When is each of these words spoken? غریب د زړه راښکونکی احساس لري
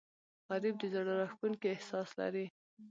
غریب 0.49 0.75
د 0.79 0.83
زړه 0.93 1.11
راښکونکی 1.19 1.67
احساس 1.71 2.09
لري 2.19 2.45